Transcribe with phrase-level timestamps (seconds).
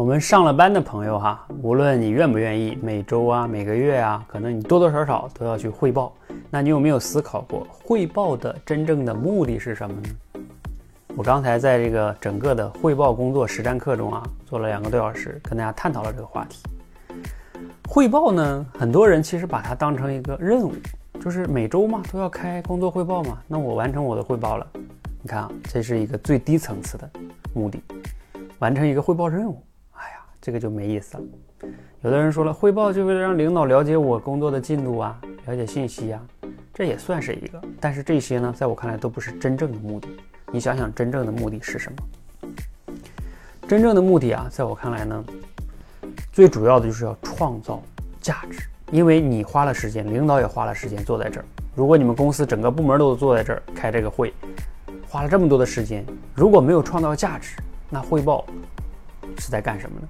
[0.00, 6.10] 我们上了班的朋友哈，无论你愿不愿意，每周啊、每个月啊，可能你多多少少都要去汇报。
[6.48, 10.42] 那你有没有思考过，汇报的真正的目的是什么呢？
[11.14, 16.62] 我刚才在这个整个的汇报工作实战课中啊，做了两个多小时，跟大家探讨了这个话题。
[17.86, 20.72] 汇报呢，很多人其实把它当成一个任务，
[21.22, 23.36] 就是每周嘛都要开工作汇报嘛。
[23.46, 24.66] 那我完成我的汇报了，
[25.20, 27.10] 你看啊，这是一个最低层次的
[27.52, 27.82] 目的，
[28.60, 29.62] 完成一个汇报任务。
[30.40, 31.22] 这个就没意思了。
[32.02, 36.20] 有的人说了，汇报就为了让领导了解我工作的进度啊，了解信息啊，
[36.72, 37.60] 这也算是一个。
[37.78, 40.08] 但是这些呢，在我看来都不是真正的目的。
[40.50, 42.96] 你想想，真正的目的是什么？
[43.68, 45.24] 真正的目的啊，在我看来呢，
[46.32, 47.82] 最主要的就是要创造
[48.20, 48.62] 价值。
[48.90, 51.44] 因为你花了时间，领导也花了时间坐在这儿。
[51.76, 54.34] 如果你们公司整个部门都坐在这儿开这个会，
[55.06, 57.56] 花了这么多的时间，如果没有创造价值，
[57.88, 58.44] 那汇报
[59.38, 60.08] 是在干什么呢？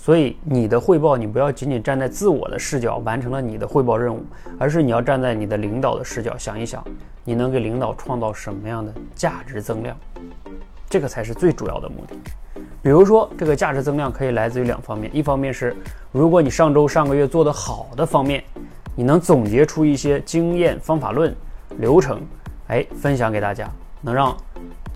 [0.00, 4.24] 所以你的汇报，你不要仅仅站在自我的视角完成了你的汇报任务，
[4.56, 6.82] 而是你要站在你的领导的视角想一想，
[7.24, 9.94] 你能给领导创造什么样的价值增量，
[10.88, 12.16] 这个才是最主要的目的。
[12.80, 15.76] 比如说，这个价值增量可以来自于两方面，一方面是
[16.12, 18.42] 如果你上周、上个月做得好的方面，
[18.94, 21.34] 你能总结出一些经验、方法论、
[21.78, 22.20] 流程，
[22.68, 23.68] 哎，分享给大家，
[24.00, 24.34] 能让。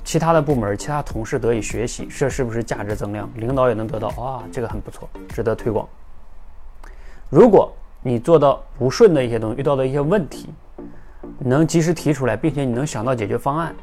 [0.04, 3.28] 其他的部门、其他同事得以学习，这是不是价值增量？
[3.36, 5.88] 领导也能得到啊，这个很不错，值得推广。
[7.30, 7.72] 如果
[8.02, 10.48] 你做到不顺的一些东西，遇到的一些问题，
[11.38, 13.74] 能及时提出来，并且你能想到解决方案，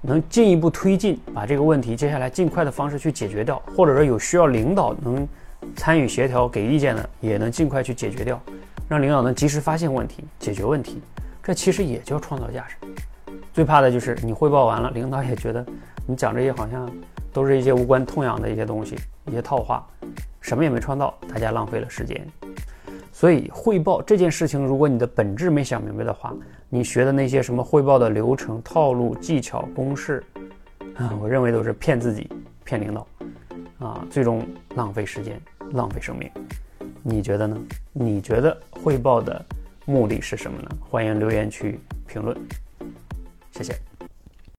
[0.00, 5.28] 能进一步推进，把这个问题接下来尽快的方式去解决掉，或者说有需要领导能
[5.74, 8.40] 参与协调、给意见的，也能尽快去解决掉，
[8.88, 11.02] 让领导能及时发现问题、解决问题，
[11.42, 12.76] 这其实也叫创造价值。
[13.56, 15.64] 最怕的就是你汇报完了，领导也觉得
[16.06, 16.92] 你讲这些好像
[17.32, 19.82] 都是一些无关痛痒的一些东西，一些套话，
[20.42, 22.22] 什么也没创造，大家浪费了时间。
[23.10, 26.34] 所以汇报这件事情，如果你的本质没想明白的话，
[26.68, 30.22] 你学的那些什么汇报的流程、套路、技巧、公式，
[30.96, 32.30] 啊，我认为都是骗自己、
[32.62, 33.06] 骗领导，
[33.78, 35.40] 啊，最终浪费时间、
[35.72, 36.30] 浪费生命。
[37.02, 37.56] 你觉得呢？
[37.94, 39.42] 你觉得汇报的
[39.86, 40.68] 目的是什么呢？
[40.90, 42.36] 欢迎留言区评论。
[43.56, 43.95] 谢谢。